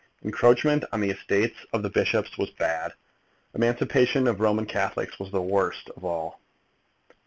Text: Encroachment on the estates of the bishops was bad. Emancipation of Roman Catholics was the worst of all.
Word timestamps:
Encroachment 0.23 0.83
on 0.91 0.99
the 0.99 1.11
estates 1.11 1.59
of 1.73 1.83
the 1.83 1.89
bishops 1.91 2.35
was 2.35 2.49
bad. 2.49 2.95
Emancipation 3.53 4.25
of 4.27 4.39
Roman 4.39 4.65
Catholics 4.65 5.19
was 5.19 5.29
the 5.31 5.43
worst 5.43 5.91
of 5.95 6.03
all. 6.03 6.41